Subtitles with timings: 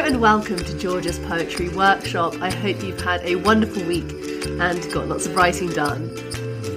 [0.00, 2.32] and welcome to Georgia's Poetry Workshop.
[2.40, 4.10] I hope you've had a wonderful week
[4.46, 6.06] and got lots of writing done.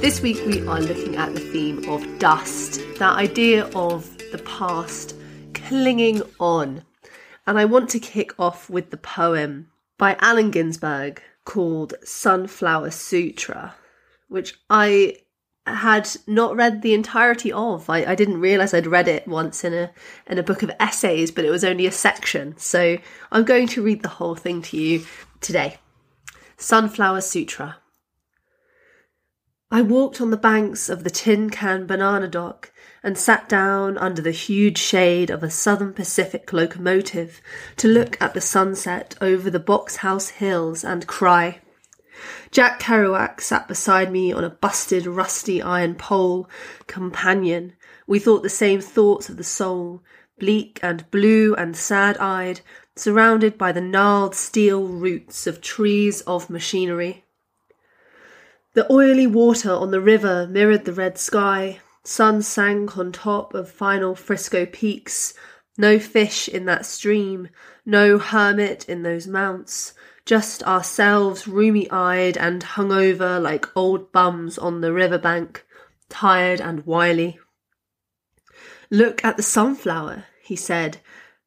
[0.00, 5.14] This week we are looking at the theme of dust, that idea of the past
[5.54, 6.82] clinging on.
[7.46, 13.76] And I want to kick off with the poem by Allen Ginsberg called Sunflower Sutra,
[14.26, 15.18] which I
[15.76, 17.88] had not read the entirety of.
[17.88, 19.90] I, I didn't realise I'd read it once in a
[20.26, 22.56] in a book of essays, but it was only a section.
[22.58, 22.98] So
[23.32, 25.04] I'm going to read the whole thing to you
[25.40, 25.78] today.
[26.56, 27.78] Sunflower Sutra.
[29.72, 32.72] I walked on the banks of the Tin Can Banana Dock
[33.04, 37.40] and sat down under the huge shade of a Southern Pacific locomotive
[37.76, 41.60] to look at the sunset over the Box House hills and cry.
[42.50, 46.48] Jack Kerouac sat beside me on a busted, rusty iron pole.
[46.86, 47.74] Companion,
[48.06, 50.02] we thought the same thoughts of the soul,
[50.38, 52.60] bleak and blue and sad eyed,
[52.96, 57.24] surrounded by the gnarled steel roots of trees of machinery.
[58.74, 61.80] The oily water on the river mirrored the red sky.
[62.04, 65.34] Sun sank on top of final Frisco peaks.
[65.76, 67.48] No fish in that stream,
[67.84, 69.94] no hermit in those mounts,
[70.30, 75.66] just ourselves rheumy eyed and hungover like old bums on the riverbank,
[76.08, 77.36] tired and wily.
[78.92, 80.98] Look at the sunflower, he said.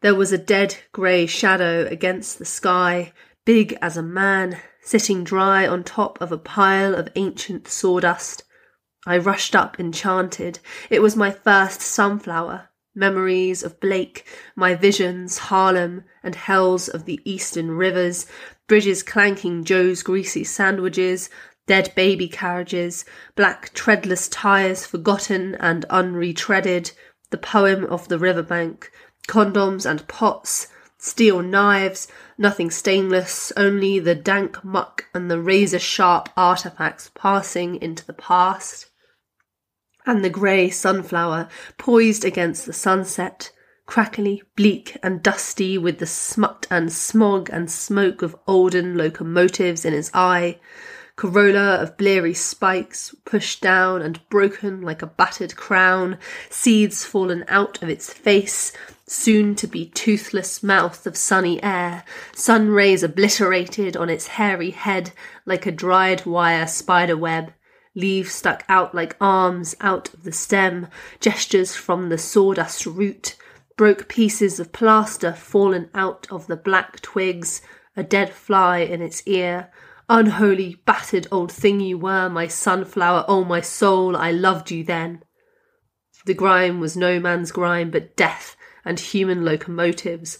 [0.01, 3.13] There was a dead grey shadow against the sky,
[3.45, 8.43] big as a man, sitting dry on top of a pile of ancient sawdust.
[9.07, 10.59] I rushed up enchanted.
[10.89, 12.67] It was my first sunflower.
[12.95, 18.27] Memories of Blake, my visions, Harlem, and hells of the eastern rivers,
[18.67, 21.29] bridges clanking Joe's greasy sandwiches,
[21.65, 23.05] dead baby carriages,
[23.35, 26.91] black treadless tyres forgotten and unretreaded,
[27.29, 28.91] the poem of the riverbank,
[29.27, 30.67] condoms and pots,
[30.97, 38.05] steel knives, nothing stainless, only the dank muck and the razor sharp artifacts passing into
[38.05, 38.87] the past.
[40.05, 41.47] And the grey sunflower
[41.77, 43.51] poised against the sunset,
[43.85, 49.93] crackly, bleak, and dusty with the smut and smog and smoke of olden locomotives in
[49.93, 50.59] his eye,
[51.15, 56.17] corolla of bleary spikes pushed down and broken like a battered crown,
[56.49, 58.73] seeds fallen out of its face,
[59.05, 62.03] soon to be toothless mouth of sunny air,
[62.33, 65.11] sun rays obliterated on its hairy head
[65.45, 67.53] like a dried wire spider web,
[67.95, 70.87] leaves stuck out like arms out of the stem,
[71.19, 73.35] gestures from the sawdust root,
[73.77, 77.61] broke pieces of plaster fallen out of the black twigs,
[77.95, 79.69] a dead fly in its ear,
[80.09, 85.23] Unholy, battered old thing you were, my sunflower, oh my soul, I loved you then.
[86.25, 90.37] The grime was no man's grime, but death and human locomotives,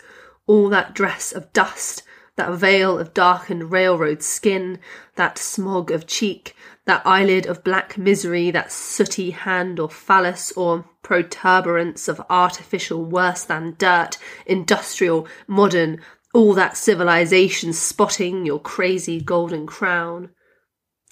[0.48, 2.04] all that dress of dust,
[2.36, 4.80] that veil of darkened railroad skin,
[5.16, 6.56] that smog of cheek,
[6.86, 13.44] that eyelid of black misery, that sooty hand or phallus or protuberance of artificial worse
[13.44, 16.02] than dirt, industrial, modern,
[16.34, 20.30] all that civilization spotting your crazy golden crown.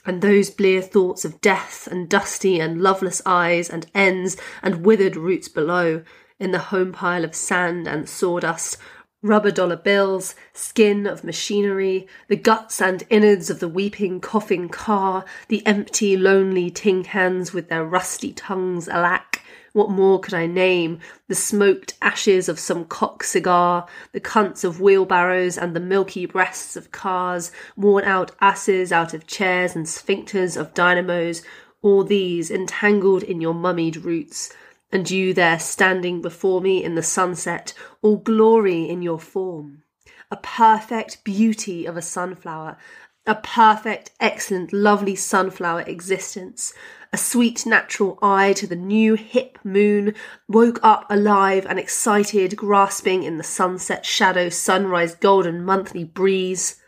[0.06, 5.16] And those blear thoughts of death and dusty and loveless eyes and ends and withered
[5.16, 6.04] roots below,
[6.40, 8.78] in the home pile of sand and sawdust,
[9.22, 15.24] rubber dollar bills, skin of machinery, the guts and innards of the weeping, coughing car,
[15.48, 19.42] the empty, lonely tin cans with their rusty tongues alack,
[19.74, 21.00] what more could I name?
[21.30, 26.76] The smoked ashes of some cock cigar, the cunts of wheelbarrows and the milky breasts
[26.76, 31.42] of cars, worn out asses out of chairs and sphincters of dynamos,
[31.82, 34.54] all these entangled in your mummied roots,
[34.92, 39.84] and you there standing before me in the sunset, all glory in your form.
[40.30, 42.78] A perfect beauty of a sunflower,
[43.26, 46.74] a perfect, excellent, lovely sunflower existence,
[47.14, 50.16] a sweet natural eye to the new hip moon,
[50.48, 56.81] woke up alive and excited, grasping in the sunset shadow, sunrise golden monthly breeze.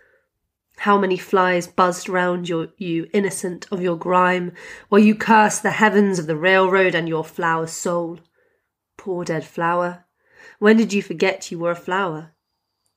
[0.78, 4.52] How many flies buzzed round your, you, innocent of your grime,
[4.90, 8.20] while you cursed the heavens of the railroad and your flower soul.
[8.98, 10.06] Poor dead flower,
[10.60, 12.32] when did you forget you were a flower?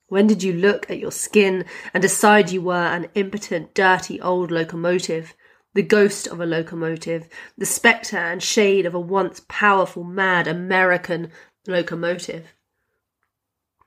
[0.07, 4.51] When did you look at your skin and decide you were an impotent, dirty old
[4.51, 5.35] locomotive,
[5.73, 7.27] the ghost of a locomotive,
[7.57, 11.31] the spectre and shade of a once powerful, mad American
[11.67, 12.53] locomotive.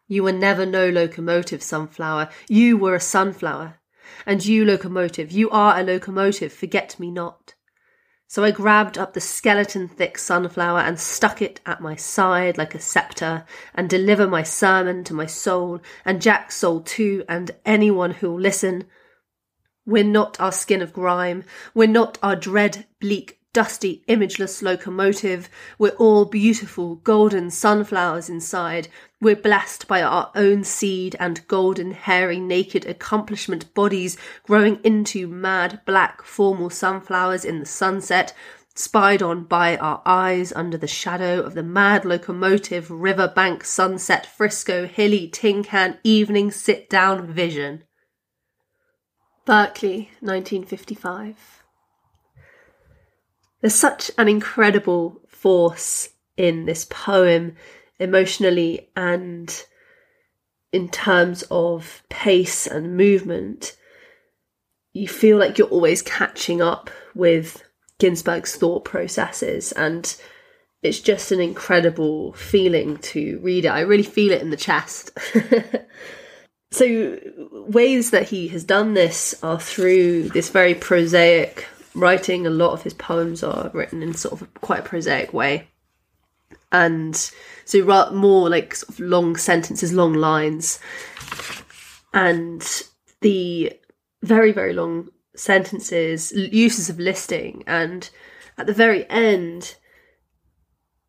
[0.06, 2.28] You were never no locomotive, sunflower.
[2.48, 3.79] You were a sunflower.
[4.26, 7.54] And you, locomotive, you are a locomotive, forget me not.
[8.26, 12.76] So I grabbed up the skeleton thick sunflower and stuck it at my side like
[12.76, 18.12] a sceptre, and deliver my sermon to my soul, and Jack's soul too, and anyone
[18.12, 18.84] who'll listen.
[19.84, 21.42] We're not our skin of grime,
[21.74, 25.48] we're not our dread, bleak, dusty, imageless locomotive.
[25.78, 28.88] We're all beautiful, golden sunflowers inside.
[29.20, 35.80] We're blessed by our own seed and golden, hairy, naked accomplishment bodies growing into mad,
[35.84, 38.32] black, formal sunflowers in the sunset,
[38.74, 44.86] spied on by our eyes under the shadow of the mad locomotive, riverbank, sunset, Frisco,
[44.86, 47.84] hilly, tin can, evening, sit down vision.
[49.44, 51.59] Berkeley, 1955.
[53.60, 57.56] There's such an incredible force in this poem,
[57.98, 59.64] emotionally and
[60.72, 63.76] in terms of pace and movement.
[64.92, 67.62] You feel like you're always catching up with
[67.98, 70.16] Ginsberg's thought processes, and
[70.82, 73.68] it's just an incredible feeling to read it.
[73.68, 75.16] I really feel it in the chest.
[76.72, 77.18] so,
[77.52, 82.46] ways that he has done this are through this very prosaic writing.
[82.46, 85.68] A lot of his poems are written in sort of quite a prosaic way,
[86.72, 87.16] and
[87.64, 90.78] so more like sort of long sentences, long lines,
[92.12, 92.84] and
[93.20, 93.72] the
[94.22, 98.10] very very long sentences, uses of listing, and
[98.58, 99.76] at the very end,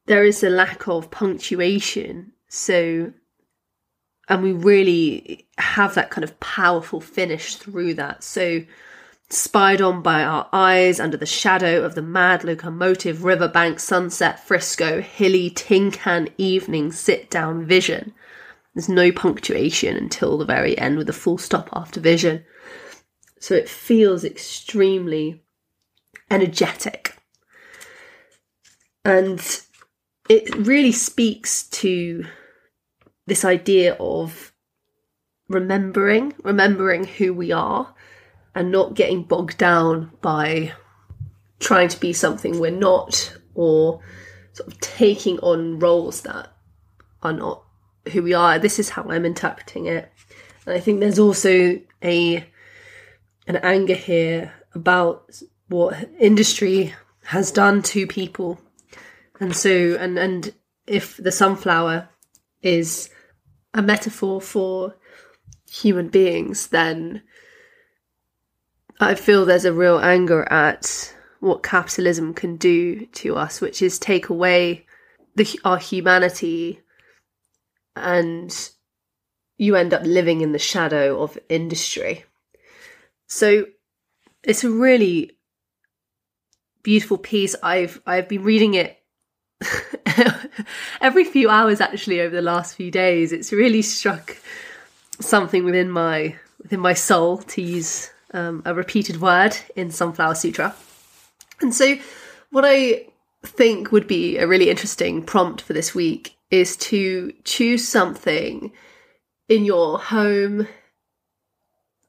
[0.05, 2.33] there is a lack of punctuation.
[2.47, 3.13] So
[4.31, 8.23] and we really have that kind of powerful finish through that.
[8.23, 8.61] So
[9.33, 15.01] spied on by our eyes under the shadow of the mad locomotive riverbank sunset frisco
[15.01, 18.13] hilly tin can evening sit down vision.
[18.73, 22.45] There's no punctuation until the very end with a full stop after vision.
[23.39, 25.43] So it feels extremely
[26.29, 27.17] energetic.
[29.03, 29.41] And
[30.29, 32.25] it really speaks to
[33.27, 34.53] this idea of
[35.47, 37.93] remembering remembering who we are
[38.53, 40.73] and not getting bogged down by
[41.59, 44.01] trying to be something we're not or
[44.53, 46.49] sort of taking on roles that
[47.23, 47.63] are not
[48.11, 48.59] who we are.
[48.59, 50.11] This is how I'm interpreting it.
[50.65, 52.45] And I think there's also a
[53.47, 56.93] an anger here about what industry
[57.25, 58.59] has done to people.
[59.39, 60.53] And so and and
[60.87, 62.09] if the sunflower
[62.61, 63.09] is
[63.73, 64.95] a metaphor for
[65.69, 67.23] human beings, then
[69.01, 73.97] I feel there's a real anger at what capitalism can do to us, which is
[73.97, 74.85] take away
[75.35, 76.81] the, our humanity,
[77.95, 78.69] and
[79.57, 82.25] you end up living in the shadow of industry.
[83.27, 83.65] So
[84.43, 85.31] it's a really
[86.83, 87.55] beautiful piece.
[87.63, 89.01] I've I've been reading it
[91.01, 93.31] every few hours actually over the last few days.
[93.31, 94.37] It's really struck
[95.19, 100.75] something within my within my soul to use um, a repeated word in Sunflower Sutra.
[101.61, 101.97] And so,
[102.49, 103.05] what I
[103.43, 108.71] think would be a really interesting prompt for this week is to choose something
[109.47, 110.67] in your home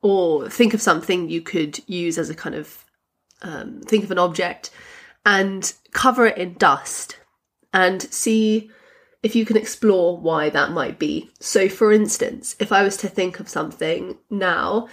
[0.02, 2.84] or think of something you could use as a kind of
[3.42, 4.70] um, think of an object
[5.24, 7.18] and cover it in dust
[7.72, 8.70] and see
[9.22, 11.30] if you can explore why that might be.
[11.40, 14.88] So, for instance, if I was to think of something now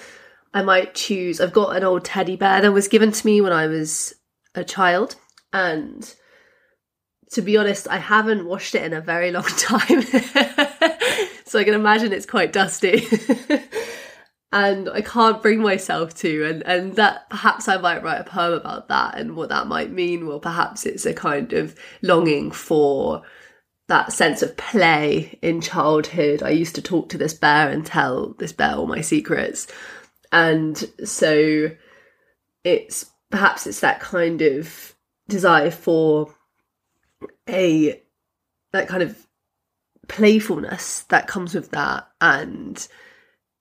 [0.54, 1.40] I might choose.
[1.40, 4.14] I've got an old teddy bear that was given to me when I was
[4.56, 5.16] a child,
[5.54, 6.14] and
[7.32, 10.02] to be honest, I haven't washed it in a very long time.
[11.46, 13.08] so I can imagine it's quite dusty.
[14.52, 18.54] and I can't bring myself to and and that perhaps I might write a poem
[18.54, 20.26] about that and what that might mean.
[20.26, 23.22] Well perhaps it's a kind of longing for
[23.90, 26.42] that sense of play in childhood.
[26.42, 29.68] I used to talk to this bear and tell this bear all my secrets
[30.32, 31.72] and so
[32.64, 34.96] it's perhaps it's that kind of
[35.28, 36.34] desire for
[37.48, 38.02] a
[38.72, 39.28] that kind of
[40.08, 42.88] playfulness that comes with that and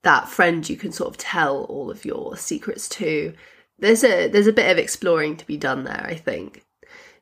[0.03, 3.33] that friend you can sort of tell all of your secrets to.
[3.77, 6.65] There's a there's a bit of exploring to be done there i think.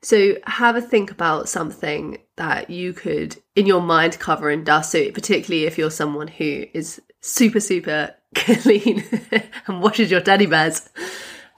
[0.01, 4.91] So have a think about something that you could in your mind cover in dust.
[4.91, 9.03] So particularly if you're someone who is super super clean
[9.67, 10.89] and washes your teddy bears.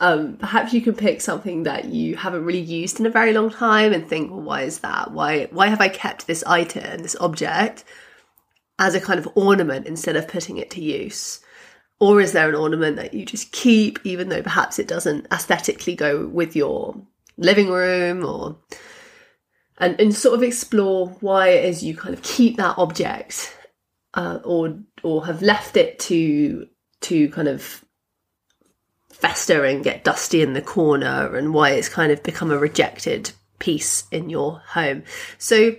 [0.02, 3.50] Um, perhaps you can pick something that you haven't really used in a very long
[3.50, 5.12] time and think, well, why is that?
[5.12, 7.84] Why why have I kept this item, this object,
[8.78, 11.42] as a kind of ornament instead of putting it to use?
[12.00, 15.96] Or is there an ornament that you just keep, even though perhaps it doesn't aesthetically
[15.96, 16.96] go with your
[17.38, 18.58] living room or
[19.80, 23.58] and, and sort of explore why it is you kind of keep that object
[24.14, 26.68] uh, or or have left it to
[27.02, 27.84] to kind of
[29.10, 33.32] fester and get dusty in the corner and why it's kind of become a rejected
[33.60, 35.04] piece in your home.
[35.38, 35.76] So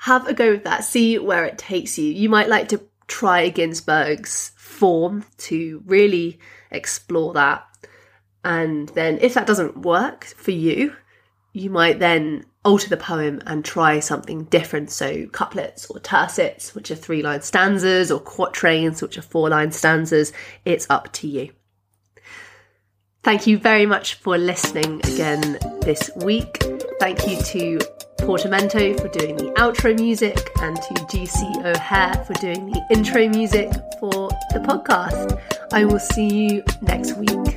[0.00, 2.12] have a go with that, see where it takes you.
[2.12, 6.38] You might like to try Ginsberg's form to really
[6.70, 7.64] explore that.
[8.44, 10.94] And then if that doesn't work for you,
[11.52, 14.90] you might then alter the poem and try something different.
[14.90, 19.70] So couplets or tercets, which are three line stanzas, or quatrains, which are four line
[19.70, 20.32] stanzas.
[20.64, 21.52] It's up to you.
[23.22, 26.62] Thank you very much for listening again this week.
[27.00, 27.78] Thank you to
[28.18, 33.70] Portamento for doing the outro music and to GC O'Hare for doing the intro music
[34.00, 35.40] for the podcast.
[35.72, 37.55] I will see you next week.